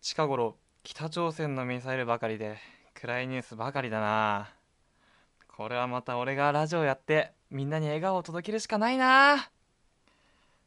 [0.00, 2.56] 近頃北朝鮮のミサイルばかりで
[2.94, 4.48] 暗いニュースばかりだな。
[5.48, 9.50] これはまた俺がラジオやってみんなに笑顔を届けるしかないな。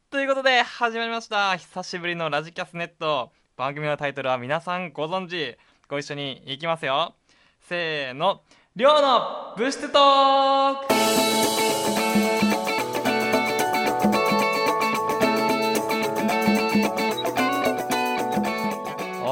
[0.09, 1.55] ということで始まりました。
[1.55, 3.31] 久しぶりのラジキャスネット。
[3.55, 5.57] 番組のタイトルは皆さんご存知。
[5.87, 7.15] ご一緒にいきますよ。
[7.61, 8.41] せーの
[8.75, 10.93] 「りょうの物質トーク」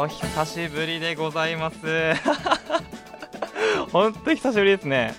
[0.01, 1.77] お久しぶりでございます。
[3.91, 5.13] 本当久しぶりですね。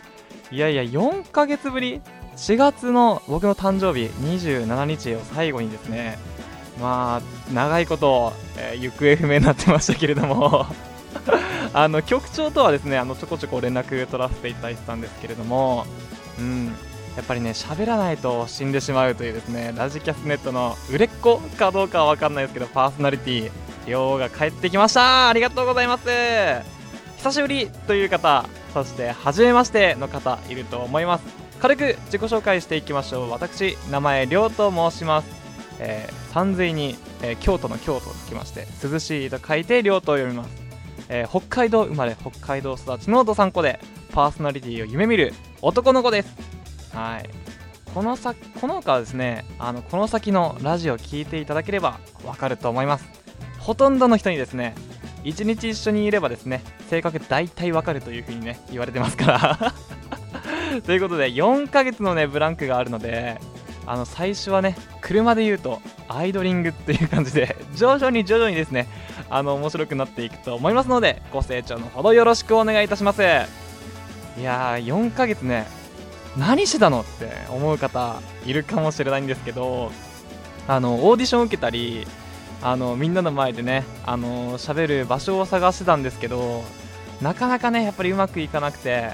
[0.51, 2.01] いやいや4ヶ月ぶり。
[2.39, 6.19] 4月の僕の誕生日27日を最後にですね。
[6.81, 10.65] まあ長いこと、えー、行方不明になってましたけれども。
[11.75, 15.85] あの局長とはですねあのちょこちょこ連絡取らせていただいてたんですけれども。
[16.39, 16.75] うん。
[17.19, 23.51] やっぱりね喋らないと死んでしまうというですねラジキャスネットの売れっ子かどうかは分かんないですけどパーソナリティ。
[23.87, 25.29] りょうが帰ってきました。
[25.29, 26.05] ありがとうございます。
[27.19, 31.25] 久しぶりという方そして初めましての方いると思います。
[31.61, 33.31] 軽く自己紹介していきましょう。
[33.31, 35.29] 私名前りょうと申します、
[35.79, 40.51] えー、山水に、えー、京都の京都ときまして涼しいと書いてりょうと読みます、
[41.09, 43.79] えー、北海道生まれ北海道育ちのどさんこで
[44.13, 46.35] パーソナリティを夢見る男の子です。
[46.95, 47.29] はい。
[47.95, 53.20] このさこの他はですねあのこの先のラジオを聴いていただければわかると思います。
[53.61, 54.75] ほとんどの人にですね
[55.25, 59.75] 1日一緒にいればですね性格大体わかるというふうにね言われてますから。
[60.87, 63.41] ということで4ヶ月のねブランクがあるので
[63.87, 68.87] あの最初はね車で言うとアイドリングっていう感じで徐々に徐々にですね
[69.29, 73.23] あの面白くなっていくと思いますのでご清聴のほどよろしくお願いいたします。
[73.23, 73.25] い
[74.43, 75.67] やー4ヶ月ね
[76.39, 79.91] 何してたのって思う方いるかもしれないんですけど
[80.69, 82.07] あのオーディション受けたり
[82.63, 86.63] あのみんなの前でねあの喋る場所を探してたんですけど
[87.23, 89.13] なかなかねやっぱりうまくいかなくて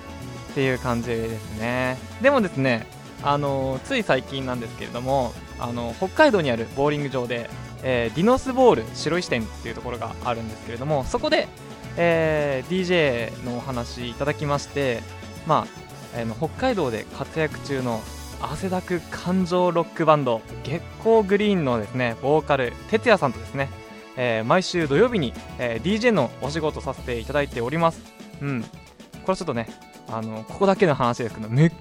[0.52, 1.98] っていう感じですね。
[2.22, 2.86] でもですね
[3.22, 7.50] あのつい最近なんですけれどもあの北海道にあるボーリング場で、
[7.82, 11.48] えー、ディノスボール白石店っていうところがあるんですけれどもそこで、
[11.96, 15.02] えー、DJ のお話いただきまして
[15.46, 15.66] まあ、
[16.14, 18.02] えー、北海道で活躍中の
[18.52, 23.68] 汗だく感情ロックバンド月光グリーンのですねボーカル哲也さんとですね、
[24.16, 28.00] えー、毎週土曜日に、えー、DJ のお仕事させていただいております。
[28.40, 28.62] うん。
[29.24, 29.68] これちょっとね
[30.08, 31.72] あのここだけの話ですけどむ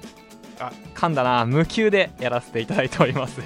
[0.59, 0.71] あ。
[0.95, 1.45] 噛んだな。
[1.45, 3.41] 無給でやらせていただいております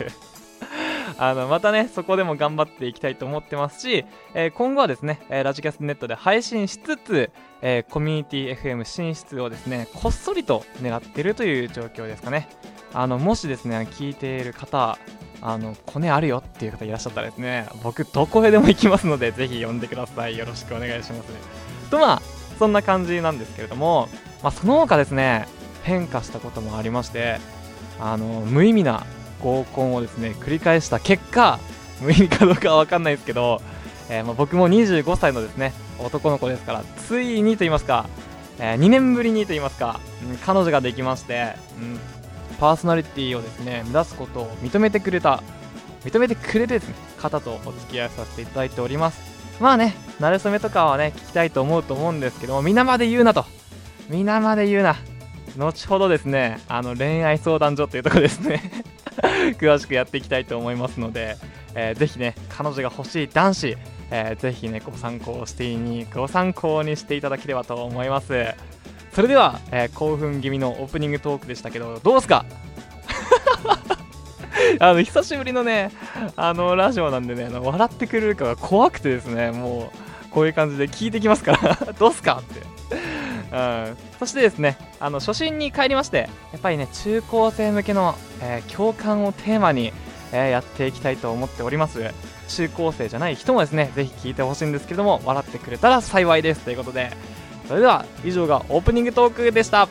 [1.22, 7.30] あのまたねそこでも頑張っていきたいと思ってますし、えー、今後はですね、えー、ラジキャスネットで配信しつつ、
[7.62, 12.48] えー、コミュニティ FM 進出をですねこっそりと狙ってるという状況ですかね。
[12.94, 14.98] あのもしですね聞いている方
[15.42, 20.38] あのコネあるよっていう方いらっしゃったらですね僕どこへでも行きますのでぜひ呼んでください。
[20.38, 21.36] よろしくお願いしますね。
[21.92, 22.22] とまあ
[22.58, 24.08] そんな感じなんですけれども、
[24.42, 25.48] まあ、その他ですね
[25.84, 27.40] 変化したこともありまして
[28.00, 29.06] あの無意味な
[29.42, 31.60] 合コンをですね繰り返した結果
[32.02, 33.62] 無意味かどうかは分かんないですけど、
[34.10, 38.06] えー、まあ、僕も25歳のですね男の子ですからついにと言いますか、
[38.58, 40.00] えー、2年ぶりにと言いますか、
[40.30, 42.00] うん、彼女ができまして、うん、
[42.60, 45.44] パーソナリティをですね目指すことを認めてくれた
[46.06, 49.20] 認めてくれるですね方とお付き合いさせていただいております。
[49.60, 53.46] まあね慣れ初めとかはね聞きたいと思うと思うんですけども皆まで言うなと。
[54.10, 54.96] 皆まで言うな。
[55.58, 58.72] 後ほどですねあの恋愛相談所っていうところですね。
[59.60, 61.38] 詳しくやっていきたいと思いますので、
[61.76, 63.78] えー、ぜひね彼女が欲しい男子、
[64.12, 68.54] えー、ぜひねご参考してにご参考にしていただければと思います。
[69.14, 72.46] それでは、えー、興奮気味のオープニングトークでしたけどどうすか？
[74.80, 75.92] あの久しぶりのね
[76.36, 79.92] あのラジオなんでねあの笑ってくれるかが怖くてですねも
[80.28, 82.42] うこういう感じで聞いてきますから どうすか？
[82.42, 82.79] って。
[83.52, 89.92] うん、そしてですねあの初心に帰りましてやっぱりね中高生向けの、えー、共感をテーマに、
[90.32, 92.14] えー、やっていきたいと思っております。
[92.48, 97.12] 中高生じゃない人もですねぜひ聞いてほしいんですけれども笑ってくれたら幸いですということで。
[97.70, 99.88] それでは以上がオープニングトークでした。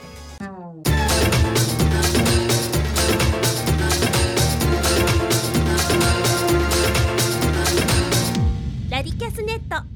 [8.90, 9.86] ラディキャスネット。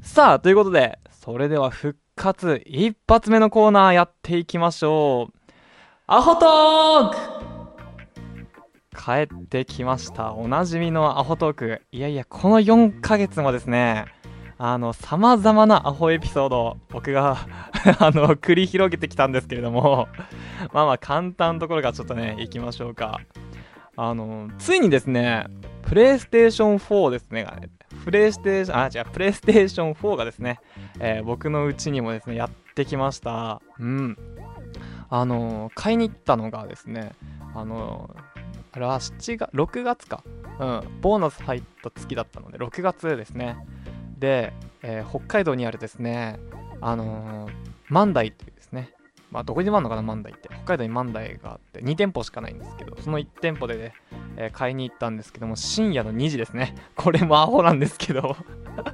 [0.00, 5.32] さあということでそれでは復活一発目のコーナーやっていきましょう。
[6.08, 7.16] アホトーク！
[9.28, 10.32] 帰ってきました。
[10.32, 11.82] おなじみのアホトーク。
[11.92, 14.06] いやいやこの4ヶ月もですね
[14.58, 17.36] あの、様々なアホエピソード、僕が
[18.00, 20.08] あの、繰り広げてきたんですけれども
[20.72, 23.20] まあまあ、簡単なところからちょっとね、行きましょうか。
[23.96, 25.46] あのついにですね
[25.82, 27.46] プレイステーション4ですね
[28.04, 30.60] プレイステーションあ違うプレイステーション4がですね、
[31.00, 33.60] えー、僕のうちにもですねやってきました。
[33.78, 34.18] うん。
[35.08, 37.12] あの買いに行ったのがですね
[37.54, 38.14] あの
[38.72, 40.22] あれは7月6月か。
[40.58, 41.00] うん。
[41.00, 43.56] ボーナス入った月だったので6月ですね。
[44.18, 44.52] で、
[44.82, 46.38] えー、北海道にあるですね
[46.80, 47.52] あのー、
[47.88, 48.52] 万代っていう
[49.36, 50.48] まあ、どこにもあるのかな、万代って。
[50.48, 53.92] 北海道に万代があって、2店舗しかないんですけど、その1店舗でね、
[54.38, 56.74] えー、買いに行ったんですけども、深夜の2時ですね。
[56.96, 58.34] これもアホなんですけど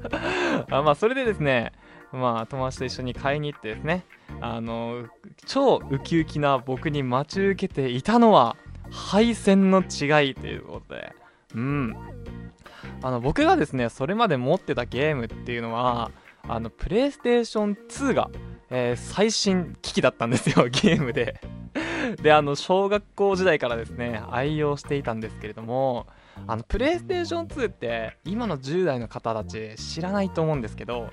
[0.68, 1.70] あまあ、それでですね、
[2.10, 4.04] まあ、友達と一緒に買いに行ってですね、
[4.40, 5.04] あの
[5.46, 8.56] 超ウキウキな僕に待ち受けていたのは、
[8.90, 11.14] 配線の違いということで、
[11.54, 11.96] うん。
[13.00, 16.10] あの、僕がですね、それまで持ってたゲームっていうのは、
[16.48, 18.28] あの、プレイステーション2が、
[18.72, 21.40] えー、最新機器だったんですよ、 ゲームで。
[22.22, 26.06] で、あの、小学校時代からですね、愛用していたんですけれども、
[26.46, 31.10] あの、プレイステーション2って、今の10代の方たち知らないと思うんですけど、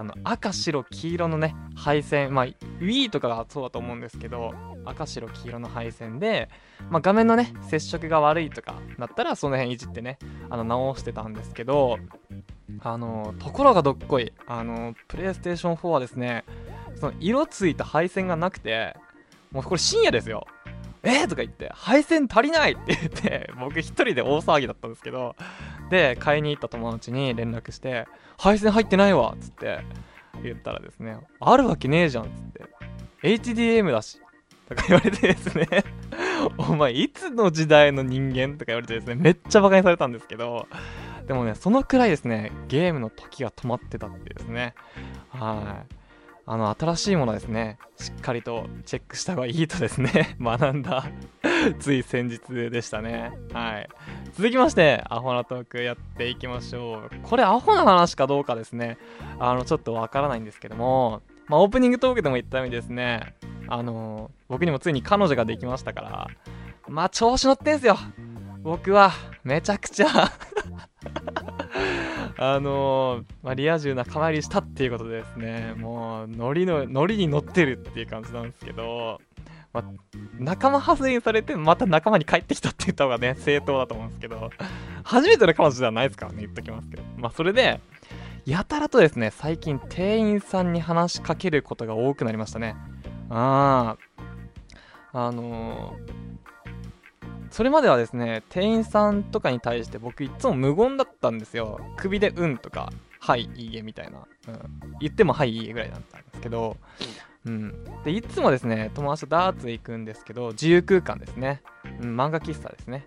[0.00, 2.46] あの赤白黄色のね配線まあ
[2.80, 4.54] Wii とかがそうだと思うんですけど
[4.86, 6.48] 赤白黄色の配線で、
[6.88, 10.18] まあ、画面のね接触が悪いとかなったらその辺いじってね
[10.48, 11.98] あの直してたんですけど
[12.82, 16.44] あのところがどっこいあのプレイステーション4はですね
[16.96, 18.96] その色ついた配線がなくて
[19.52, 20.46] もうこれ深夜ですよ。
[21.02, 25.34] えー、とか言って配線足りないって言って 僕一人で大騒ぎだったんですけど
[25.88, 28.06] で買いに行った友達に連絡して
[28.36, 29.80] 配線入ってないわっつって
[30.42, 32.64] 言ったらですねあるわけねえじゃんっつって
[33.22, 34.20] HDM だし
[34.68, 35.66] とか言われてですね
[36.58, 38.58] お前いつの時代の人間？
[38.58, 40.66] とか言われてですねめっちゃバカにされたんですけど
[41.26, 44.74] でもねそのくらいですねゲームの時が止まってたってですね。
[45.30, 45.99] はい。
[46.52, 47.78] あの新しいものですね。
[47.96, 50.36] しっかりとチェックした方がいいとですね。
[50.42, 51.04] 学んだ。
[51.78, 53.30] つい先日でしたね。
[53.52, 53.88] はい。
[54.32, 57.10] 続きましてアホなトークやっていきましょう。
[57.22, 58.98] これアホな話かどうかですね。
[59.38, 61.22] あのちょっとわからないんですけども。
[61.46, 63.36] まあ、オープニングトークでも言ったようにですね。
[63.68, 66.26] あの僕にもついに彼女ができましたから。
[66.88, 67.96] まあ調子乗ってんすよ。
[68.64, 69.12] 僕は。
[69.44, 70.08] めちゃくちゃ。
[72.42, 79.20] あのー、まあ、リア充仲間入りしたっていうことでですね、もう、ノリの、ノリに乗ってるっていう感じなんですけど、
[79.74, 79.84] まあ、
[80.38, 84.48] 仲間外れにされて、また仲間に帰ってきたって言った方がね、正当だと思うんですけど、
[85.04, 87.02] 初めての彼女ではないですからね、言っときますけど。
[87.18, 87.78] まあ、それで、
[88.46, 92.74] やたらとですね、最近店員さんに話しかけることが多くなりましたね。
[93.28, 93.96] あ
[95.12, 96.29] あ、あのー
[97.50, 101.80] それまではですね店員さんとかに対して僕いつも無言だったんですよ。
[101.96, 106.76] 首で「うん」とか「はいいいえ」みたいな、うん、言っても「はいいいえ」ぐらいだったんですけど、
[107.44, 111.62] うん、でいつもですね友達とダーツ行くんですけど自由空間ですね、
[112.00, 113.06] うん、漫画喫茶ですね。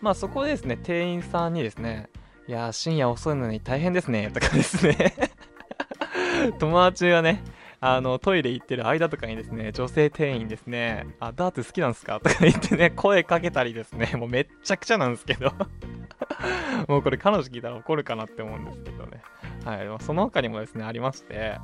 [0.00, 2.08] まあそこでですね店員さんにですね
[2.48, 5.14] いや深夜遅いのに大変ですねとかですね。
[6.58, 7.42] 友達がね
[7.84, 12.20] あの、トイレ行ってる間とかにですね、女性店員ですね、あ、ダーツ好きなんですか？
[12.20, 15.52] とか言ってね、声かけたりですね、もうめっちゃくちゃなんですけど。
[16.86, 19.20] もうこれ彼女聞いたら怒るかなって思うんですけどね。
[19.64, 21.58] はい、その他にもですね、ありまして、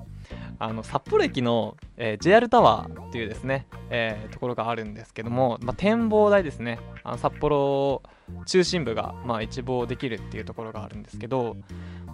[0.59, 6.81] あの札幌駅の、えー、JR タワーっていうですね、えー、ところがあるんですけども、まあ、展望台ですね。
[7.05, 8.03] あの札幌
[8.45, 11.57] 中心部が、まあ、一望できるっていうところがあるんですけど、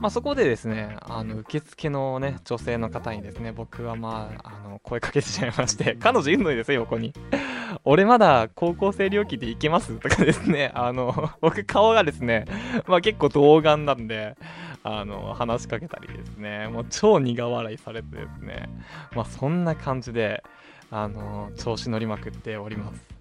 [0.00, 7.12] まあ、そこでですねあの受付のね女性の方にですね僕はまああの声かけてしまいまして 彼女いるのにですよ横に。
[7.84, 12.44] 俺まだ高校生料金で行けますとかですね あの僕顔がですね
[12.86, 14.36] まあ結構童顔なんで
[14.82, 18.68] あの話しかけたりですねもう超苦笑いされてですね
[19.14, 20.44] まあそんな感じで
[20.90, 23.14] あの調子乗りまくっております。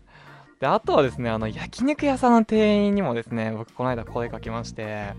[0.60, 5.13] であとはですねあの焼肉屋さんの店員にもですね僕この間声かけまして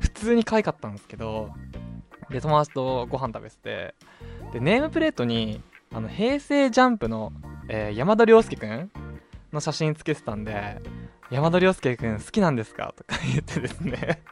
[0.00, 1.50] 普通に可愛かったんですけど
[2.30, 3.94] で友達とご飯食べてて
[4.52, 7.32] でネームプレートにあの平成ジャンプの、
[7.68, 8.90] えー、山田涼介くん
[9.52, 10.80] の写真つけてたんで
[11.30, 12.92] 山田涼介くん好きなんですか？
[12.96, 14.22] とか 言ってですね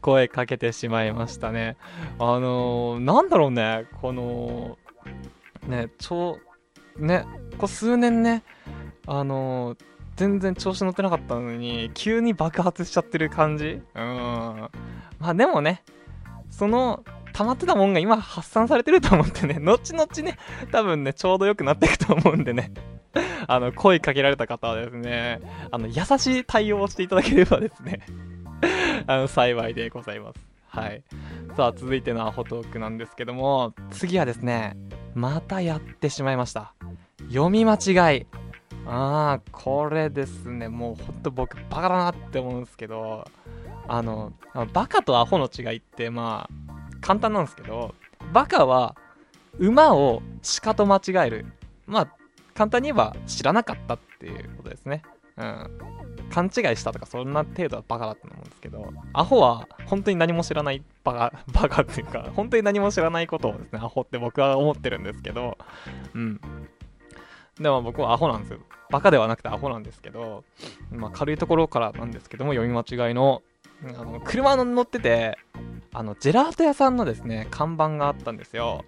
[0.00, 1.76] 声かけてしまいましたね。
[2.18, 4.78] あのー、なんだろうね、この、
[5.66, 6.38] ね、超、
[6.96, 7.24] ね、
[7.58, 8.44] こ数年ね、
[9.06, 9.78] あのー、
[10.20, 14.68] 全然調子乗ってなかったのに、急に爆発しちゃってる感じうん。
[15.18, 15.82] まあでもね、
[16.50, 20.36] その、溜まってたもんが今発散されてると思ってね、 後々ね、
[20.70, 22.70] 多分ね、ちょうど良くなっていくと思うんでね。
[23.48, 28.00] あの、声かけられた方はですね、あの、優しい対応をしていただければですね
[29.06, 30.46] あの幸いでございます。
[30.68, 31.02] はい。
[31.56, 34.76] さあ、続いてのアホトークなんですけども、次はですね、
[35.14, 36.74] またやってしまいました。
[37.30, 38.26] 読み間違い。
[38.92, 40.68] ああこれですね。
[40.68, 43.24] もうほんと僕バカだなって思うんですけど
[43.86, 44.32] あの
[44.72, 47.94] バカとアホの違いってまあ簡単なんですけど
[48.32, 48.96] バカは
[49.58, 50.22] 馬を
[50.62, 51.46] 鹿と間違える。
[51.86, 52.16] まあ
[52.54, 55.02] 簡単に言えば知らなかったっていうことですね。
[55.36, 55.70] うん。
[56.30, 65.58] 勘違いしたとかそんな程度はバカだったと思うんですけどアホは本当に何も知らないバカバカっていうか本当に何も知らないことをですねアホって僕は思ってるんですけど
[66.14, 66.40] うん。
[67.60, 68.60] でも僕はアホなんですよ。
[68.90, 70.44] バカではなくてアホなんですけど、
[70.90, 73.42] まあ、軽いところからなんですけども読み間違いの
[73.84, 75.38] あの車の乗ってて
[75.92, 78.84] あのジェラート屋さんのですね看板があったんですよ。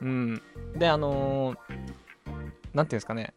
[0.00, 0.42] うん。
[0.76, 1.76] であの何、ー、て
[2.74, 3.34] 言うんですかね。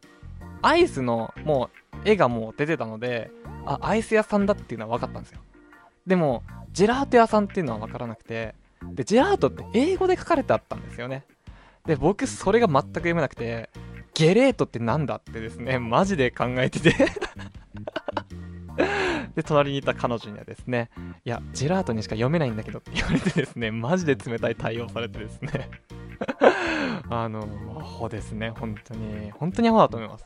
[0.62, 3.29] アイスのもう絵がもう出てたので
[3.65, 5.41] あアイス屋さんだっていうのは分かったんですよ。
[6.06, 11.25] でもジェラート屋さんっていうのは分からなくてでジェラートって英語で書かれてあったんですよね。
[11.86, 13.70] で僕それが全く読めなくて
[14.17, 16.91] ゲレートってなんだってですね マジで考えてて
[19.36, 20.89] で、隣にいた彼女にはですね、
[21.24, 25.69] いや、ジェラートにしか読めないんだけどって言われてですね、 マジで冷たい対応されてですね
[27.09, 27.47] あの、
[27.79, 29.31] アホですね、本当に。
[29.31, 30.25] 本当にアホだと思います。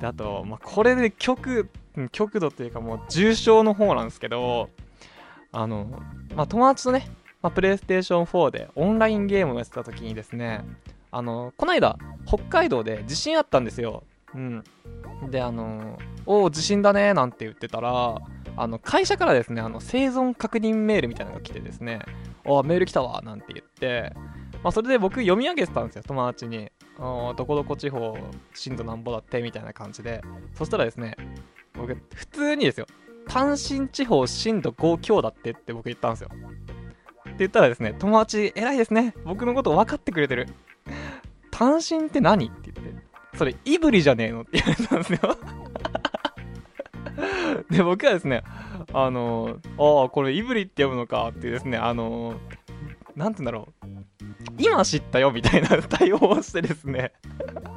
[0.00, 1.68] で、あと、まあ、これで極、
[2.12, 4.70] 極度というかもう重症の方なんですけど、
[5.50, 6.00] あの、
[6.36, 7.08] まあ、友達とね、
[7.42, 10.64] まあ、プレイステーション4でオンラインゲームをやってた時にですね、
[11.10, 14.04] あの、こないだ、北海道で地震あったんですよ。
[14.34, 14.64] うん。
[15.30, 18.16] で、あのおお、地震だねなんて言ってたら、
[18.56, 22.00] あの会社からですね、あの生存確認メールみたいなのが来てですね、
[22.44, 24.12] おメール来たわなんて言って、
[24.62, 26.70] まあ、それで僕読み上げてたんですよ、友達に。
[26.98, 28.16] どこどこ地方、
[28.54, 30.22] 震度なんぼだってみたいな感じで。
[30.54, 31.16] そしたらですね、
[31.74, 32.86] 僕、普通にですよ、
[33.28, 36.30] 単身地方震度5強だってって僕言ったんですよ。
[36.32, 39.14] って言ったらですね、友達、偉いですね。
[39.24, 40.48] 僕のこと分かってくれてる。
[41.50, 42.46] 単身って何？
[42.46, 42.94] って言って。
[43.36, 44.42] それ、イブリじゃねえの？
[44.42, 45.38] って言われたんですよ
[47.70, 48.42] で、僕はですね、
[48.92, 52.38] あの、ああ、これイブリって読むのかってですね、あのー、
[53.16, 53.88] なんて言うんだろう。
[54.58, 57.12] 今知ったよみたいな 対応をしてですね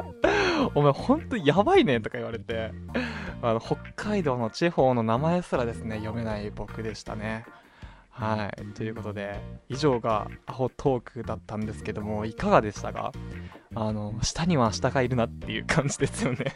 [0.75, 2.71] お前ほんとやばいねとか言われて、
[3.41, 7.45] あの、北海道の地方の名前すらですね、読めない僕でしたね。
[8.21, 8.73] はい。
[8.75, 13.11] ということで、以上がアホトークだったんですけども、いかがでしたか？
[13.73, 16.53] あの、下には下がいるなっていう感じですよね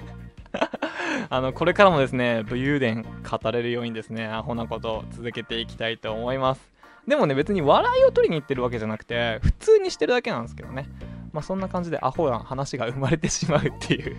[1.29, 6.62] あの、これからもですね、武勇伝語れるようにですね、アホなことを続けていきたいと思います。
[7.07, 10.88] でもね、別に笑いを取りに行ってるわけじゃなくて、普通にしてるだけなんですけどね。
[11.34, 14.15] まあそんな感じでアホな話が生まれてしまうっていう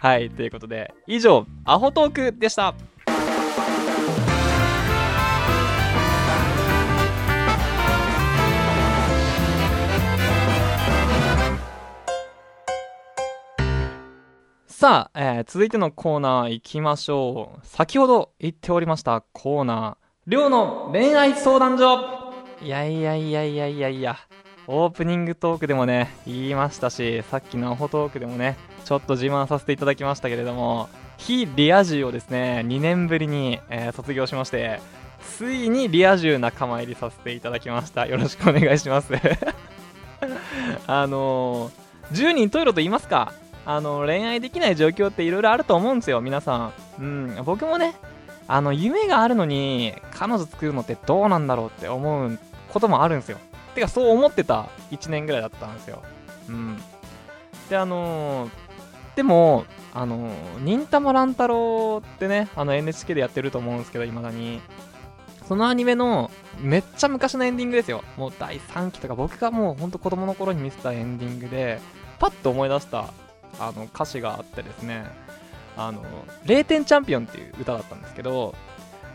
[0.00, 2.74] はい、ということで、以上、アホトークでした。
[14.80, 17.66] さあ、えー、続いてのコーナー行きましょう。
[17.66, 22.32] 先ほど言っておりましたコーナー、りょうの恋愛相談所
[22.62, 24.16] いやいやいやいやいやいや、
[24.66, 28.56] オープニングトークでもね、言いましたし、さっきのアホトークでもね、
[28.86, 34.80] ちょっと自慢させていただきましたけれども、非リア充をですね、2年ぶりに、えー、卒業しまして、
[35.20, 38.06] ついにリア充仲間入りさせていただきました。
[38.06, 39.12] よろしくお願いします
[40.86, 43.34] あのー、10人トイレと言いますか
[43.66, 46.72] あの恋愛できない状況っていろいろあると思うんですよ皆さん。
[46.98, 47.94] うん僕もね
[48.48, 52.38] あの夢があるのに彼女作るのってどうなんだろうって思う
[52.72, 53.38] こともあるんですよ。
[53.74, 56.02] てかそう思ってた1年ぐらいだったんですよ。
[56.48, 56.78] うん。
[57.68, 58.50] であのー、
[59.14, 64.60] でもあの、忍たま乱太郎ってねあの NHK でやってると思うんですけどいまだに。
[65.46, 68.04] そのアニメのめっちゃ昔のエンディングですよ。
[68.16, 71.80] もう第3期とか僕がもうほんと子供の頃に見せたエンディングで
[72.20, 73.12] パッと思い出した
[73.58, 75.04] あの歌詞があってですね
[75.76, 76.02] あの
[76.44, 78.54] 0点チャンピオンっていう歌だったんですけど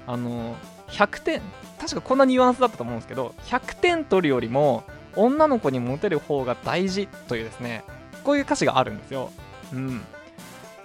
[0.07, 0.55] あの
[0.87, 1.41] 100点
[1.79, 4.83] 確かこんなニュアンスだったと思うんですけど100点取るよりも
[5.15, 7.83] 女の子にモテる方が大事というですね
[8.23, 9.31] こういう歌詞があるんですよ。
[9.71, 10.01] うん。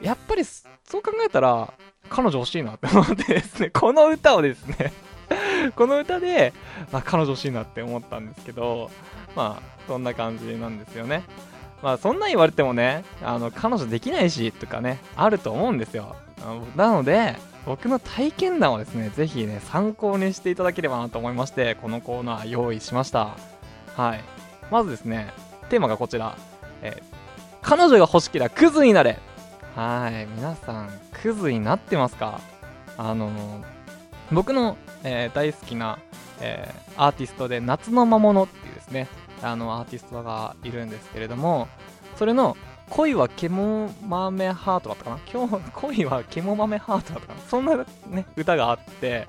[0.03, 0.61] やっぱりそ
[0.99, 1.73] う考えたら
[2.09, 4.93] 彼女欲しいなって思ってですねこの歌をですね
[5.77, 6.53] この歌で、
[6.91, 8.91] まあ、彼女欲しいなって思ったんですけど
[9.37, 11.25] まあそんな感じなんですよね。
[11.83, 16.17] まあそんな言われてもね、あの、彼女できないしとかね、あると思うんですよ。
[16.77, 23.37] なので、僕の体験談をですね、ぜひね、参考にしていただければなと思いまして、このコーナー用意しました。
[23.97, 24.25] はい。
[24.71, 25.33] まずですね、
[25.69, 26.37] テーマがこちら。
[26.83, 27.03] え、
[27.61, 29.19] 彼女が欲しけりゃクズになれ。
[29.77, 30.27] はい。
[30.35, 32.41] 皆さん、クズになってますか？
[32.97, 33.31] あの、
[34.33, 35.99] 僕の、えー、大好きな、
[36.41, 39.07] えー、アーティストで夏の魔物っていうですね、
[39.43, 41.69] あのアーティストがいるんですけれども
[42.17, 42.57] それの
[42.91, 45.19] 恋は獣豆ハートだったかな？
[45.33, 47.41] 今日恋は獣豆ハートだったかな？
[47.49, 47.77] そんな
[48.09, 49.29] ね歌があって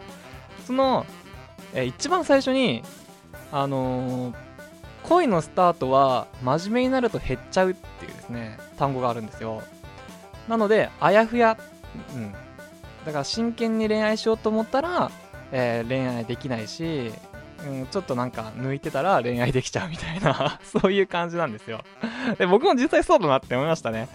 [0.66, 1.06] その、
[1.74, 2.84] え一番最初に
[3.52, 4.36] あのー
[5.04, 9.64] 恋のスタートは真面目になると減っちゃうっていうですね単語があるんですよ。
[10.48, 11.58] なのであやふや
[12.16, 12.32] うん。
[13.06, 15.12] だから真剣に恋愛しようと思ったら、
[15.52, 17.12] えー恋愛できないし、
[17.66, 21.84] うん、ちょっとなんか抜いてたら恋愛できちゃうみたいな そういう感じなんですよ。
[22.38, 24.10] で僕も実際そうだなって思いましたね。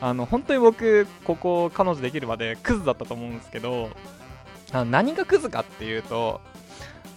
[0.00, 3.90] あの本当に僕ここ彼女できるまでクズだったと思うんですけど
[4.70, 6.40] あの何がクズかっていうと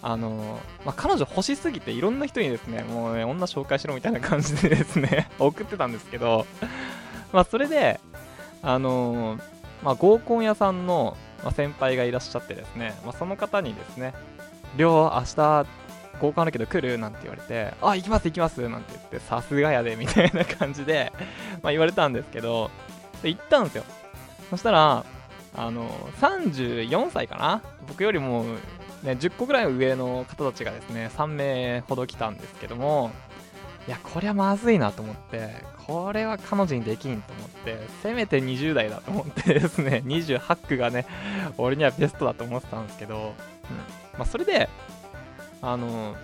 [0.02, 6.44] あの、まあ、彼女欲しすぎていろんな人にですねもうね女紹介しろみたいな感じでですね 送ってたんですけど
[7.32, 8.00] まあそれで
[8.62, 9.38] あの
[9.82, 14.14] まあ、合コン屋さんの、ま、先輩がいらっしゃってですね、まあ、その方にですね
[14.76, 15.66] 「りょう明日
[16.20, 21.12] 合コンあるけど来る?」なんて言われて「あ行きます行きます」なんて言って「さすがやで」みたいな感じで、
[21.62, 22.70] まあ、言われたんですけど
[23.22, 23.84] 行ったんですよ
[24.50, 25.04] そしたら
[25.54, 25.88] あの
[26.20, 27.62] 34歳かな？
[27.86, 28.44] 僕よりも、
[29.02, 33.10] ね、10個ぐらい上の方たちがですね3名ほど来たんですけども
[33.86, 35.50] いやこりゃまずいなと思って
[35.86, 41.04] これは彼女にできんと思ってせめて20代だと思ってですね28区がね
[41.58, 43.34] 俺にはベストだと思ってたんですけど、
[43.70, 43.76] うん。
[44.18, 44.68] まあ、それで
[45.60, 46.14] あの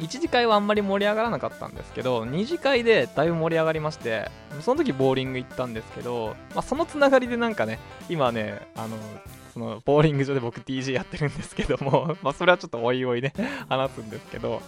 [0.00, 4.28] 1次会はあんまり盛り上がらなかったんですけど2次会でだいぶ盛り上がりまして
[4.60, 7.78] その時ボーリング行ったんですけど、まあ、そのつながりでなんかね
[8.08, 8.96] 今ねあの
[9.52, 13.32] そのボーリング場で僕 DJ やってるんですけども まあそれはちょっとおいおいね
[13.68, 14.60] 話すんですけど。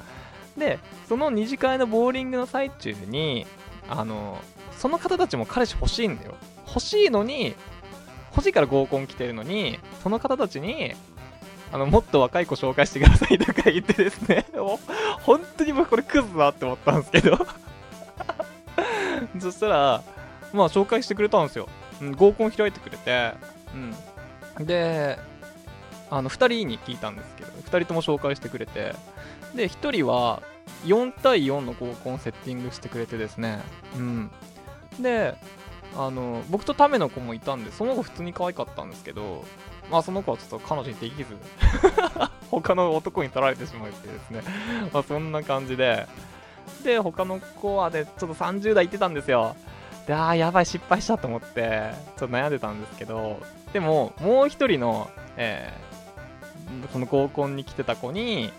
[0.57, 3.47] でその2次会のボーリングの最中に
[3.91, 4.41] あの
[4.73, 6.35] その方たちも彼氏欲しいんだよ。
[6.67, 7.55] 欲しいのに
[8.31, 10.95] 欲しいから合コン来てるのにその方たちに
[11.73, 14.47] あのもっと若い子紹介してくださいとか言ってですね。
[14.55, 14.79] もう
[15.23, 17.39] 本当に僕これクズだって思ったんですけど。
[19.41, 20.03] そしたら
[20.53, 21.69] まあ紹介してくれたんですよ、
[22.01, 23.33] うん、合コン開いてくれて。
[24.59, 24.67] うん。
[24.67, 25.19] で
[26.09, 28.95] あの2人に聞いたんですけど2人とも紹介してくれて。
[29.55, 30.43] で1人は
[30.85, 33.61] 4対4の合コンセッティングしてくれてですね。
[33.97, 34.31] うん。
[35.01, 35.35] で
[35.97, 39.45] あの僕とタメの子もいたんでその子普通に可愛かったんですけど
[39.91, 41.37] まあその子はちょっと彼女にできず
[42.51, 44.43] 他の男に取られてしまうってですね。
[44.93, 46.07] まあそんな感じで。
[46.83, 49.57] で他の子はねちょっと30代行ってたんですよ。
[50.07, 53.41] であーやばい失敗したと思ってちょっと悩んでたんですけど
[53.73, 55.87] でももう一人の、えー
[56.93, 58.53] その合コンに来てた子に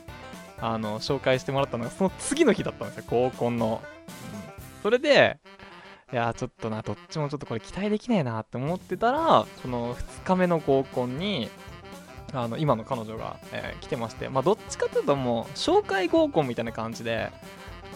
[0.60, 4.82] あの紹介してもらったのがその次の日だったんですよ合コンの、うん。
[4.82, 5.38] それで
[6.12, 11.50] いやちょっとなどっちもちょっとこれ期待できねえなって思ってたらその2日目の合コンに
[12.34, 17.32] あの今の彼女が、えー来てましてまあどっちかというともう紹介合コンみたいな感じで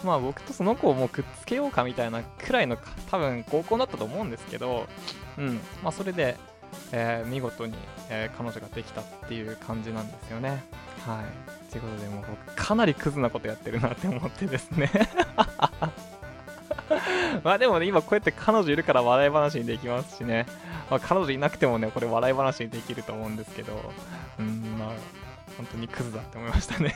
[0.04, 2.76] まあ僕とその子をもうくっつけようかみたいなくらいの
[3.10, 4.86] 多分合コンだったと思うんですけど
[5.38, 6.36] うんまあそれで、
[6.92, 7.74] えー見事に、
[8.10, 10.62] えー彼女ができたっていう感じなんですよね。
[11.06, 11.72] はい。
[11.72, 14.90] ということでもうかなりクズなことやってるなって思ってですね。
[17.44, 20.46] まあでもね、今こうやって彼女いるから笑い話にできますしね。
[20.90, 23.92] まあ、彼女いなくてもね、これ笑い話にできると思うんですけど、
[24.38, 24.88] うん、まあ、
[25.56, 26.94] 本当にクズだって思いましたね。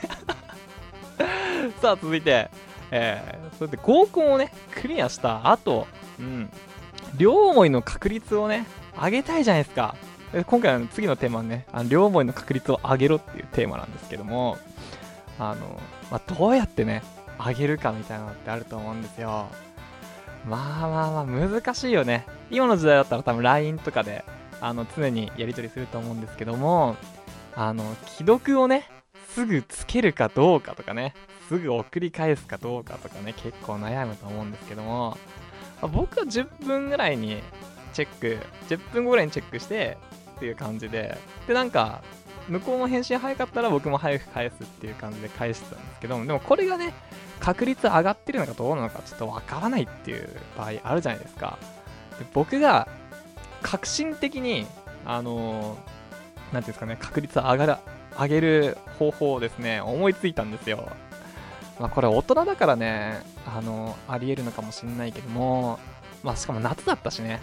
[1.81, 2.49] さあ、続いて、
[2.91, 5.87] えー、それで合コンをね、クリアした後、
[6.19, 6.49] うん、
[7.17, 9.95] 両思いの確率をね、上げたいじゃないですか。
[10.33, 14.57] で今回の次のテーマはね、あの両思いの確率を上げろっていうテーマなんですけども、
[15.39, 15.79] あの、
[16.11, 17.01] まあ、どうやってね、
[17.39, 19.47] 上げるかみたいなのってあると思うんですよ。
[20.47, 22.25] まあまあまあ難しいよね。
[22.49, 24.23] 今の時代だったら多分 LINE とかで
[24.61, 26.95] あの常にやり取りすると思うんですけども
[27.55, 28.89] あの既読をね
[29.29, 31.13] すぐつけるかどうかとかね
[31.47, 35.17] すぐ送り返すかどうかとかね結構悩むと思うんですけども
[35.81, 37.41] 僕は10分ぐらいに
[37.93, 39.97] チェック10分後ぐらいにチェックして
[40.37, 42.01] っていう感じででなんか
[42.47, 46.93] 向こうの返信早かったら僕も早く返すっていう感じで返してたんですけどもでもこれがね
[47.47, 51.57] 確率上がってるのかどうなのかちょっとわからないっていう場合あるじゃないですか。
[52.19, 52.89] で僕が
[53.61, 54.67] 革新的に
[55.05, 57.75] あのーなんていうんですかね確率上がる
[58.19, 60.89] 上げる方法をですね思いついたんですよ。
[61.79, 65.79] まあこれ大人だからねあのーありえるのかもしれないけども
[66.23, 67.39] まあしかも夏だったしね。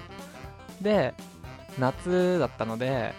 [0.82, 1.14] で
[1.78, 3.14] 夏だったので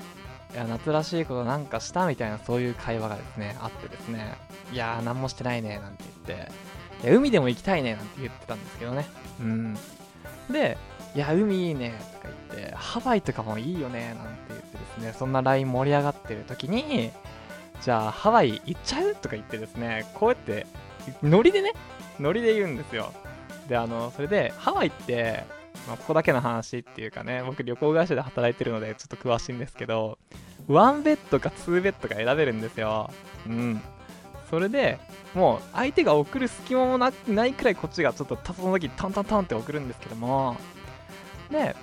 [0.53, 4.35] いや夏らしいことなんかしたみたいなそういう会話がですねあってですね
[4.71, 6.51] いやー何もしてないねなんて言って
[7.03, 9.05] いや海でも行きたいねなんて言ってたんですけどね。
[9.39, 9.77] うん。
[10.49, 10.77] で
[11.15, 17.12] いや海いいねとか言ってハワイとかもいいよねなんて言ってですねそんな LINE 盛り上がってる時に
[17.81, 20.67] じゃあハワイ行っちゃうとか言ってですねこうやって
[21.23, 21.73] ノリでね
[22.19, 23.13] ノリで言うんですよ。
[23.69, 25.43] であのそれでハワイって
[25.88, 30.17] まあ、ここだけの話っていうかね僕旅行会社で働いてるのでちょっと詳しいんですけど
[30.67, 33.12] ワンベッドかツーベッドか選べるんですよ。
[33.45, 33.81] うん
[34.49, 34.99] それで
[35.34, 40.58] もう相手が送る隙間もないくらいこっちがちょっとその時タンタンタンって送るんですけども
[41.49, 41.75] で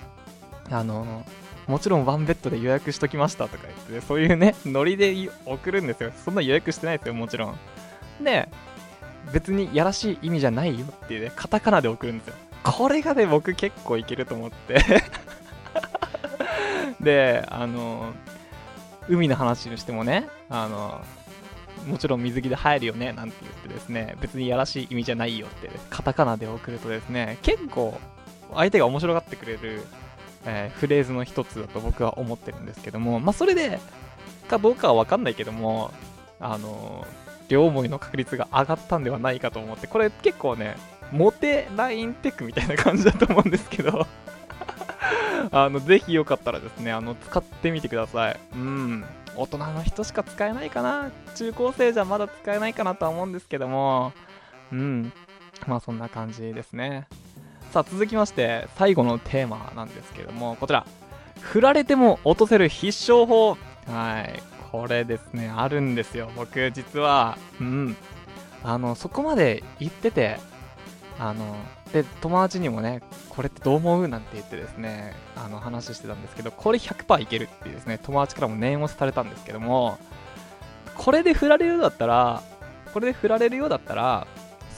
[0.69, 1.25] あの
[1.67, 6.11] もちろんワンベッドで予約しときましたとか言って、そういうね、ノリで送るんですよ。
[6.25, 7.59] そんな予約してないですよ、もちろん。
[8.21, 8.49] で、
[9.31, 12.33] 別にやらしい意味じゃないよっていうね、カタカナで送るんですよ。
[12.63, 14.83] これがね、僕結構いけると思って
[16.99, 18.13] で、あの、
[19.09, 21.01] 海の話にしてもね、あの、
[21.87, 27.99] もちろん水着で入るよねなんて言ってですね、別にやらしい意味じゃないよって、カタカナで送るとですね、結構
[28.53, 29.83] 相手が面白がってくれる
[30.45, 33.79] えー、フレーズの一つだと僕は思ってるんですけども、まあ、それで
[34.47, 35.91] かどうかは分かんないけども、
[36.39, 37.07] あの、
[37.47, 40.75] 両思いの確率が上がったんではないかと思って、これ結構ね、
[41.11, 44.07] モテラインテックみたいな感じだと思うんですけど
[45.51, 48.39] あの、ぜひよかったらですね、あの、使ってみてください。
[48.53, 49.05] うん。
[49.35, 51.11] 大人の人しか使えないかな。
[51.35, 54.13] 中高生じゃまだ使えないかなとは思うんですけども、
[54.71, 55.13] うん。
[55.67, 57.07] まあそんな感じですね。
[57.71, 60.55] さあ続きまして最後のテーマなんですけども。
[60.57, 60.85] こちら。
[61.41, 63.57] 振られても落とせる必勝法。
[63.87, 64.41] はい。
[64.71, 65.51] これですね。
[65.55, 66.29] あるんですよ。
[66.35, 67.37] 僕実は。
[67.59, 67.97] うん。
[68.63, 70.39] あのそこまで言ってて
[71.19, 71.55] あの
[71.93, 74.07] で友達にもねこれってどう思う？
[74.09, 79.97] なんて言ってですねあの話してたんですけどこれ100%いけるっていうですね友達からも念押しされたんですけども
[80.97, 82.43] これで振られるようだったら
[82.93, 84.27] これで振られるようだったら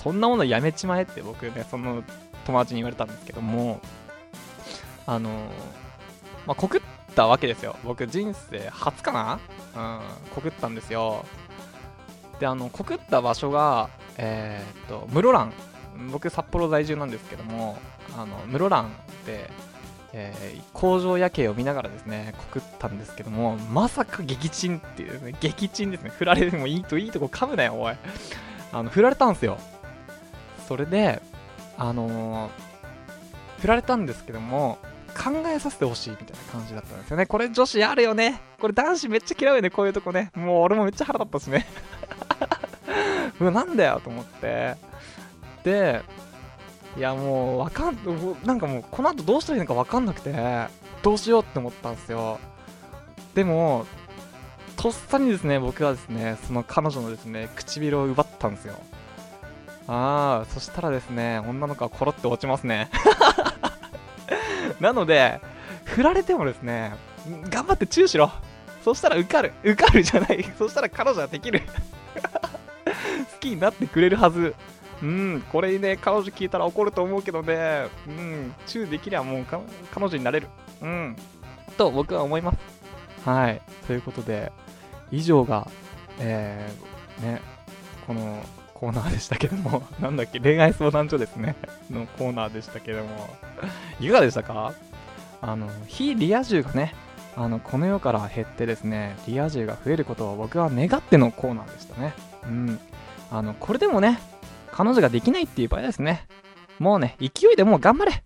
[0.04, 2.04] そんなものやめちまえって僕ねその
[2.46, 3.82] 友達に言われたんですけども、
[5.08, 5.30] あの
[6.46, 6.82] まあ、告っ
[7.16, 7.76] たわけですよ。
[7.84, 9.40] 僕、人生初かな？
[9.76, 10.02] うん、
[10.36, 11.26] 告ったんですよ。
[12.40, 15.52] で、あの、告った場所が、えー、っと、室蘭。
[16.12, 17.78] 僕、札幌在住なんですけども、
[18.18, 18.92] あの、室蘭
[19.26, 19.50] で、
[20.14, 26.10] えー、工場夜景を見ながらですね、告ったんですけども、まさか撃沈っていうね、撃沈ですね。
[26.10, 27.96] 振られるもいいといいとこ噛むなよ、おい。
[28.72, 29.58] あの、振られたんですよ。
[30.68, 31.22] それで、
[31.78, 34.78] あのー、振られたんですけども、
[35.16, 37.26] 考えさせてほしいみたいな感じだったんですよね。
[37.26, 38.42] これ女子あるよね。
[38.60, 40.32] これ男子めっちゃ嫌うよね、こういうとこね。
[40.36, 41.66] もう俺もめっちゃ腹立ったしね。
[43.40, 44.76] うわ、なんだよと思って。
[45.66, 46.04] で、
[46.96, 47.98] いやもうわかん、
[48.46, 50.34] なんかもうこの後どうしたらいいのかわかんなくて、
[51.02, 52.40] どうしようって思ったんですよ。
[53.34, 53.86] でも、
[54.78, 58.76] とっさにですね、僕はですね、その彼女のですね、唇を奪ったんですよ。
[59.88, 62.90] ああ、そしたらですね、女の子はコロって落ちますね。
[64.80, 65.42] なので、
[65.86, 66.94] 振られてもですね、
[67.50, 68.32] 頑張ってチューしろ。
[68.84, 69.54] そしたら受かる。
[69.64, 70.46] 受かるじゃない。
[70.58, 71.64] そしたら彼女はできる。
[72.86, 74.54] 好きになってくれるはず。
[75.02, 80.48] うん、これね、彼女聞いたら怒ると思うけどね、うん、チューできりゃもう彼女になれる。
[80.82, 81.16] うん、
[81.78, 82.58] と僕は思います。
[83.26, 84.52] はい、ということで、
[85.12, 85.68] 以上が、
[86.20, 87.42] えー、ね、
[88.08, 88.42] この
[88.74, 91.56] コーナーでしたけども、 なんだっけ、恋愛相談所ですね、
[91.90, 93.30] のコーナーでしたけども、
[94.00, 94.74] いかがでしたか？
[95.42, 96.94] あの、非リア充がね、
[97.36, 102.14] あの、この世から減ってですね、リア充が増えることを僕は願ってのコーナーでしたね。
[102.44, 102.80] うん。
[103.32, 104.20] あの、これでもね、
[104.76, 106.28] 彼女ができないっていう場合ですね。
[106.80, 108.12] もうね、勢いでもう頑張れ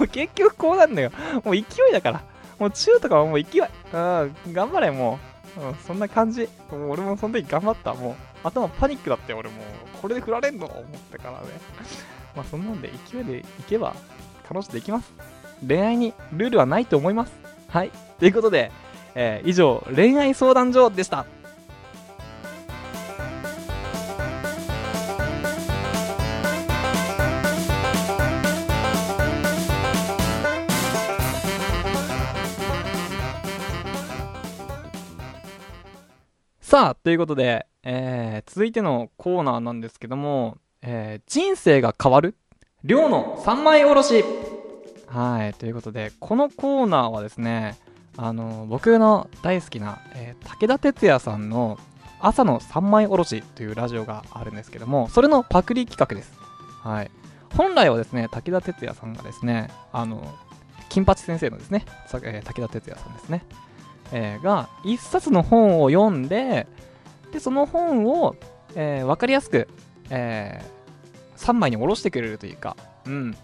[0.00, 1.12] もう結局こうなんだよ。
[1.44, 2.22] もう勢いだから。
[2.58, 3.62] もう中とかはもう勢い。
[3.62, 5.18] うん、頑張れ、も
[5.58, 5.60] う。
[5.60, 6.48] うん、そんな感じ。
[6.70, 7.92] もう俺もその時頑張った。
[7.92, 11.48] もう、頭パニックだって俺もう、これで振られんの思ったからね。
[12.34, 13.94] まあそんなんで勢いでいけば、
[14.48, 15.12] 彼女できます。
[15.66, 17.32] 恋愛にルールはないと思います。
[17.68, 17.90] はい。
[18.18, 18.72] ということで、
[19.14, 21.26] えー、以上、恋愛相談所でした。
[36.72, 42.34] さあ、ということで、えー、続いてのコーナーなんですけども、えー、人生が変わる？
[42.82, 44.24] 量の三枚おろし
[45.06, 47.76] はい、ということで、このコーナーはですね、
[48.16, 51.78] あの、僕の大好きな、えー、武田鉄矢さんの
[52.20, 56.32] 朝の三枚おろしというラジオがあるんですけども、それのパクリ企画です。
[56.80, 57.10] はい。
[57.54, 60.34] 本来はですね、武田鉄矢さんがですね、あの、
[60.88, 61.84] 金八先生のですね、
[62.22, 63.44] えー、武田鉄矢さんですね。
[64.12, 66.66] えー、が一冊の本を読んで
[67.32, 68.36] でその本を、
[68.74, 69.68] えー、分かりやすく、
[70.10, 73.36] えー、3枚に下ろしてくれるというか、うん、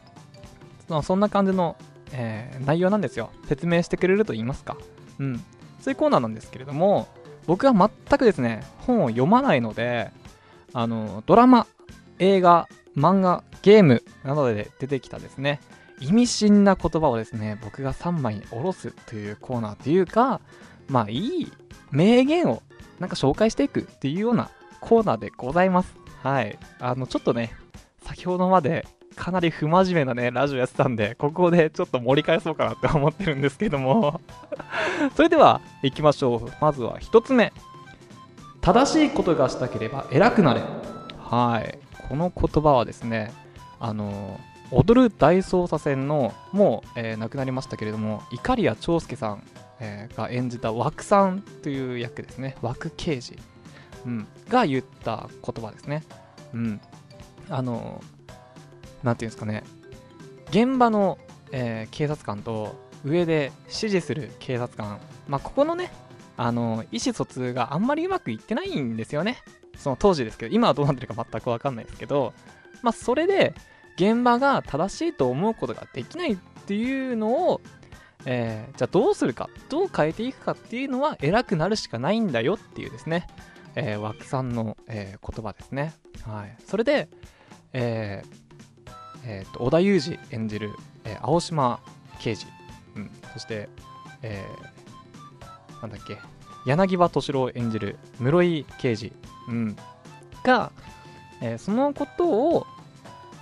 [1.03, 1.77] そんな感じの、
[2.13, 3.31] えー、内容なんですよ。
[3.49, 4.77] 説明してくれると言いますか、
[5.19, 5.37] うん、
[5.81, 7.09] そういうコーナーなんですけれども
[7.47, 10.11] 僕は全くですね本を読まないので
[10.75, 11.67] あのドラマ
[12.19, 15.61] 映画漫画ゲームなどで出てきたですね。
[16.01, 20.41] 意味深な言葉をですね僕が3枚に下ろすというコーナーというか
[20.89, 21.53] まあいい
[21.91, 22.63] 名言を
[22.99, 25.95] なんか紹介していくっていうようなコーナーでございます。
[26.23, 26.59] はい。
[26.81, 27.53] あのちょっとね
[28.05, 34.21] 先ほどまでかなり不真面目なねラジオやってたんでここでちょっと盛り返そうかなって思ってるんですけども。
[35.17, 36.53] それでは行きましょう。
[36.61, 37.53] まずは1つ目。
[38.61, 40.63] 正しいことがしたければ偉くなれ。
[41.19, 41.79] はい。
[42.09, 43.33] この言葉はですね
[43.81, 49.43] あの踊る大捜査線のもう、えー亡くなりましたけれども碇谷長介さん、
[49.81, 52.57] えーが演じた枠さんという役ですね。
[52.63, 53.39] 枠刑事、
[54.07, 56.05] うん、が言った言葉ですね。
[56.53, 56.81] うん。
[57.49, 58.03] あの
[59.03, 59.65] なんていうんですかね。
[60.51, 61.19] 現場の、
[61.53, 64.99] えー警察官と上で指示する警察官。
[65.29, 65.91] まあここのね
[66.37, 69.39] あの意思疎通があんまりうまくいってないんですよね。
[69.77, 72.35] その当時ですけど今はどうなってるか全く分かんないですけど
[72.83, 73.55] まあそれで
[73.99, 77.61] 現場が正しいと思うことができないっていうのを、
[78.25, 83.27] えーじゃあどうするかどう変えていくかっていうのは偉くなるしかないんだよっていうですね、
[83.75, 85.95] えー、枠さんの、えー言葉ですね。
[86.25, 86.57] はい。
[86.65, 87.09] それで、
[87.73, 88.91] えー
[89.27, 90.71] えーと織田裕二演じる、
[91.05, 91.81] えー青島
[92.21, 92.47] 刑事、
[92.95, 93.69] うん、そして、
[94.23, 96.19] えーなんだっけ。
[96.67, 99.13] 柳葉敏郎演じる室井刑事、
[99.49, 99.77] うん、
[100.45, 100.71] が、
[101.41, 102.67] えーそのことを、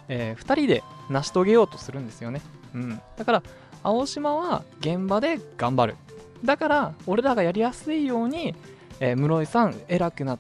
[0.08, 2.40] え2人で成し遂げようとするんですよね、
[2.74, 3.42] うん、だから
[3.82, 5.96] 青島は現場で頑張る。
[6.44, 8.54] だから俺らがやりやすいように、
[9.00, 10.38] えー室井さん偉くな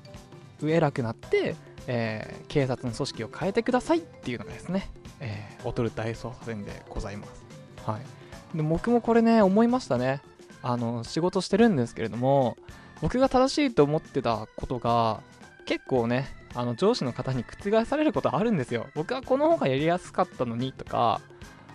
[0.62, 1.54] 偉くなって、
[1.86, 7.44] えー警察の組織を変えてくださいっていうのがですね、えー、踊る大捜査線でございます。
[7.86, 8.56] はい。
[8.56, 10.22] で僕もこれね思いましたね。
[10.62, 12.56] あの仕事してるんですけれども
[13.00, 15.20] 僕が正しいと思ってたことが
[15.64, 18.86] 結構ねあの上司の方に覆されることあるんですよ。
[18.94, 21.20] 僕はこの方がやりやすかったのにとか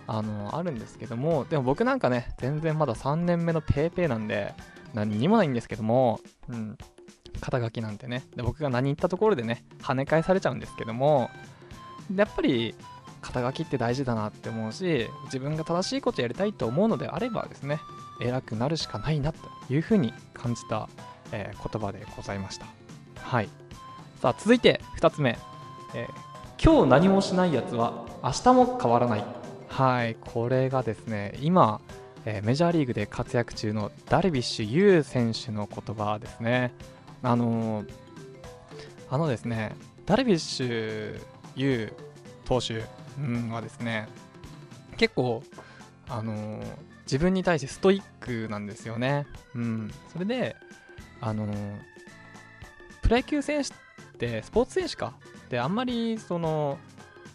[0.08, 4.54] あのあるんですけどもでも僕なんかね全然まだ3年目のペーペーなんで
[4.92, 6.76] 何にもないんですけども、うん、
[7.40, 8.24] 肩書きなんてね。
[8.34, 11.30] で僕が何言ったところでね跳ね返されちゃうんですけども
[12.14, 12.74] やっぱり
[13.20, 17.78] 肩書きって大事だなって思うし自分が正しいことやりたいと思うのであればですね
[18.20, 19.38] 偉くなるしかないなと
[19.70, 20.88] いうふうに感じた、
[21.30, 22.66] えー言葉でございました。
[23.20, 23.48] はい。
[24.22, 25.36] さあ続いて2つ目、
[25.94, 26.32] えー
[26.64, 29.24] 今日何もしないやつは明日も変わらない。
[29.66, 31.80] はいこれがですね今、
[32.24, 36.72] えーメジャーリーグで活躍中のダルビッシュ有選手の言葉ですね。
[37.24, 37.90] あのー
[39.10, 39.74] あのですね
[40.06, 41.20] ダルビッシュ
[41.56, 41.92] 有
[42.44, 42.84] 投手
[43.18, 44.06] うんはですね
[44.98, 45.42] 結構
[46.08, 46.64] あのー
[47.06, 48.02] 自分に対してストイッ
[48.44, 49.26] クなんですよね。
[49.56, 50.54] うん、それで
[51.20, 51.78] あのー
[53.02, 53.70] プロ野球選手
[54.28, 55.14] ってスポーツ選手か
[55.50, 56.78] であんまりその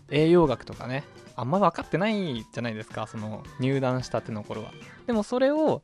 [0.10, 1.04] 栄養学とかね
[1.36, 4.71] あんま分かってないじゃないですかその入団したての頃は。
[5.06, 5.84] でもそれを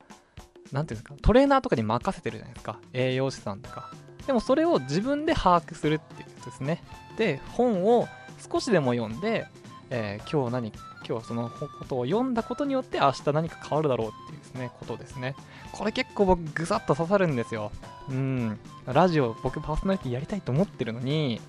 [0.72, 3.92] なんていうんですかトレーナーとかに任せてるじゃないですか栄養士さんとか。
[4.26, 6.84] でもそれを自分で把握するっていうやつですね。
[7.18, 8.08] で本を
[8.52, 9.46] 少しでも読んで、
[9.90, 10.74] えー今日何
[11.08, 15.36] 今日そのことを読んだことによって明日何か変わるだろうっていうですねことですね
[15.74, 17.72] これ結構僕ぐさっと刺さるんですよ
[18.10, 18.60] うん。
[18.86, 21.40] ラジオ僕パーソナリティやりたいと思ってるのに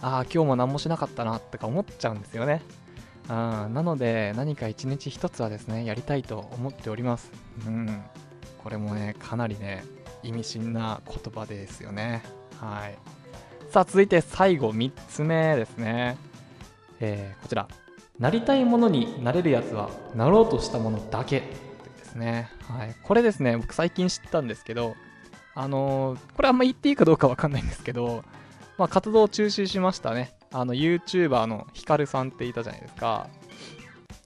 [0.00, 2.62] ああ今日も何もしなかったなとか思っちゃうんですよね。
[3.28, 7.30] あなので何か一日一つはですねやりたいと思っております。
[7.66, 8.02] うん。
[8.62, 9.84] これもねかなりね
[10.22, 12.22] 意味深な言葉ですよね。
[12.60, 12.98] はい。
[13.70, 16.16] さあ続いて最後3つ目ですね。
[17.00, 17.68] えーこちら。
[18.18, 22.50] なりたいものになれるやつはなろうとしたものだけですね。
[22.68, 22.94] はい。
[23.02, 24.96] これですね、僕最近知ったんですけど、
[25.58, 28.22] あのーこれあんま言っていいかどうかわかんないんですけど、
[28.78, 30.32] まあ、活動を中止しましたね。
[30.52, 33.28] あの、YouTuber のヒカルさんっていたじゃないですか。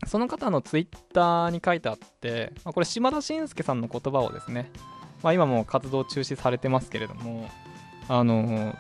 [0.07, 4.71] その方の Twitter に書いてあって、まあ、これ島田紳介さんの言葉をですね、
[5.23, 7.49] まあ、今も活動中止されてますけれども、
[8.09, 8.77] あのー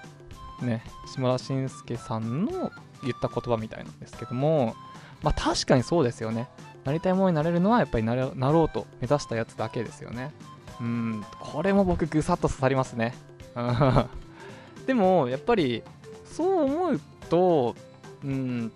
[0.61, 2.71] ね、島田紳介さんの
[3.03, 4.77] 言った言葉みたいなんですけども、
[5.23, 6.49] まあ確かにそうですよね。
[6.85, 8.29] なりたいものになれるのはやっぱりなろ
[8.65, 10.33] うと目指したやつだけですよね。
[10.80, 13.14] うん、これも僕ぐさっと刺さりますね。
[14.87, 15.82] でもやっぱり
[16.24, 17.76] そう思うと、
[18.24, 18.72] うん、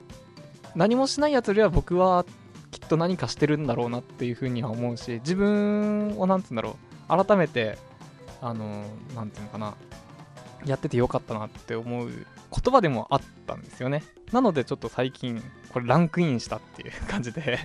[0.75, 2.25] 何もしないやつよりは僕は
[2.71, 6.77] きっと何かしてるんだろうなっていうふうには思うし、自分をなんつうんだろ
[7.09, 7.79] う、改めて、
[8.43, 9.75] あの、なんていうのかな、
[10.67, 12.11] やっててよかったなって思う
[12.63, 14.03] 言葉でもあったんですよね。
[14.33, 15.43] なのでちょっと最近
[15.73, 17.59] これランクインしたっていう 感じで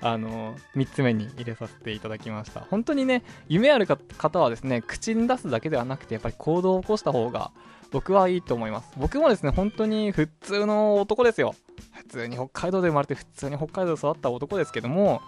[0.00, 2.60] あの3つ目に入れさせていただきました。
[2.60, 7.50] 本当にね夢ある方はですね口に出すだけではなくてやっぱり行動を起こした方が
[7.90, 8.90] 僕はいいと思います。
[8.96, 11.54] 僕もですね本当に普通の男ですよ。
[11.92, 15.22] 普通に北海道で生まれて普通に北海道で育った男ですけども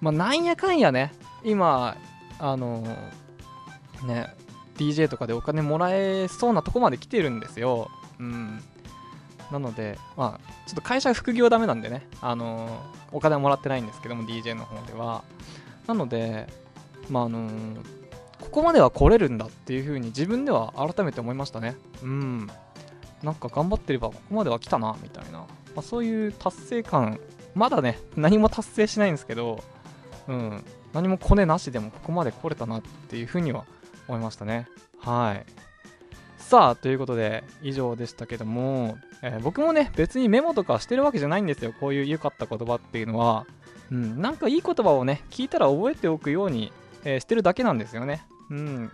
[0.00, 1.12] まあなんやかんやね
[1.44, 1.96] 今
[2.38, 2.82] あの
[4.06, 4.34] ね
[4.76, 7.90] DJ とかでお金もらえそうなとこまで来てるんですよ。
[8.18, 8.62] うん。
[9.50, 12.80] なのでまあちょっと会社副業ダメなんでねあの
[13.12, 15.22] お金はもらってないんですけども DJ の方では。
[15.86, 16.46] なので
[17.10, 17.48] まああの
[18.40, 21.76] ここまでは来れるんだっていう風に自分では改めて思いましたね。
[22.02, 22.48] うん。
[23.22, 27.18] なんか頑張ってればここまでは来たなみたいな、まあ、そういう達成感
[27.54, 29.62] まだね何も達成しないんですけど
[30.28, 30.64] うん。
[30.92, 33.64] 何もコネなしでもここまで来れたなっていう風には
[34.08, 34.68] 思いましたね。
[34.98, 35.46] はい。
[36.38, 41.72] さあということで以上でしたけども、えー僕もね別にメモとかしてるわけじゃないんですよ。
[41.78, 43.46] こういう良かった言葉っていうのは。
[43.90, 46.72] うんなんかいい言葉をね聞いたら覚えておくように、
[47.04, 48.26] えーしてるだけなんですよね。
[48.50, 48.90] うん。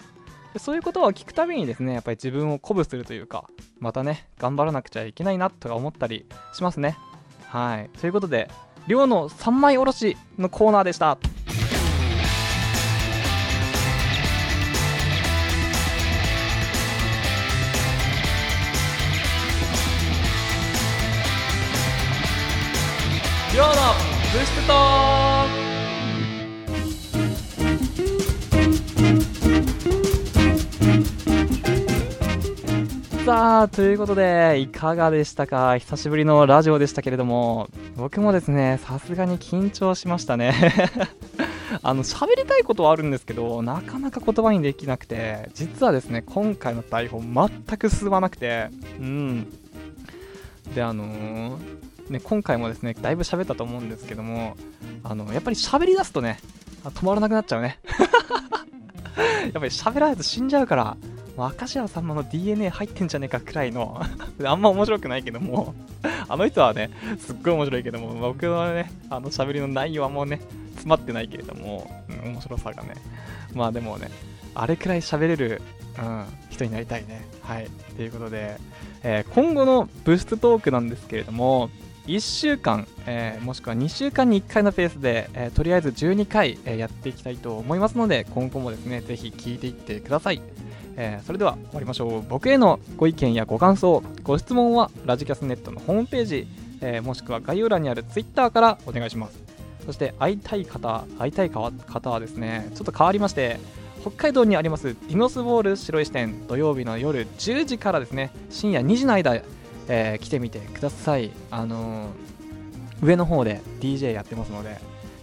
[0.52, 3.44] でそういうことを聞くたびにですねやっぱり自分を鼓舞するというか
[3.78, 6.96] またね頑張らなくちゃいけないなとか思ったりしますね。
[7.46, 7.90] はい。
[8.00, 8.48] ということで
[8.86, 11.18] 寮の三枚おろしのコーナーでした。
[24.40, 25.44] ブーストー
[33.18, 35.76] クさあということでいかがでしたか？
[35.76, 40.54] 久しぶりのラジオでしたけれども僕もですねさすがに緊張しましたね。
[41.82, 49.52] あの喋りたいことはあるんですけどなかなか言葉にできなくて実はですね今回の台本全く進まなくてうん。
[50.74, 54.56] であのーね、今回もですねだいぶ喋ったと思うんですけども
[55.04, 56.38] あのやっぱり喋り出すとね
[56.82, 57.78] 止まらなくなっちゃうね。
[59.44, 60.96] やっぱり喋らないと死んじゃうから
[61.36, 64.00] もう明石家さんまの DNA 入ってんじゃねえかくらいの
[64.44, 65.74] あんま面白くないけども
[66.28, 70.40] あの人はねすっごい面白いけども僕のねあの喋りの内容はもうね
[70.72, 72.94] 詰まってないけれども、うん、面白さがね。
[73.54, 74.10] まあでもね
[74.54, 75.62] あれくらい喋れる、
[75.98, 77.22] うん、人になりたいね。
[77.42, 77.68] はい。
[77.96, 78.56] ということで、
[79.02, 81.70] えー今後のブーストトークなんですけれども
[82.10, 90.42] 1週間、えーもしくは2週間に1回のペースで、えーとりあえず12回、えーやっていきたいと思いますので今後もですねぜひ聞いていってください、
[90.96, 92.22] えそれでは終わりましょう。
[92.28, 96.48] 僕へのご意見やご感想ご質問はラジキャスネットのホームページ、
[96.80, 99.38] えもしくは概要欄にある Twitter からお願いします。
[99.86, 103.58] そして会いたい方会いたい方方はですねちょっと変わりまして
[104.02, 106.46] 北海道にありますディノスボール白石店。
[106.48, 109.42] 土曜日の夜10時からですね深夜2時の間、
[109.92, 111.32] えー来てみてください。
[111.50, 112.08] あのー
[113.02, 114.78] 上の方で DJ やってますので、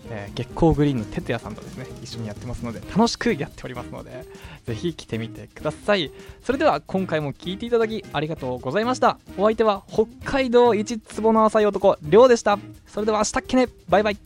[0.09, 4.25] えー月光グリーンの哲也さんとですね一緒にやってますので楽しくやっておりますので
[4.65, 6.11] ぜひ来てみてください。
[6.43, 9.19] それでは今回も聞いていただきありがとうございました。
[9.37, 12.59] お相手は北海道一坪の浅い男りょうでした。
[12.87, 13.67] それでは明日っけね。
[13.89, 14.17] バイバイ。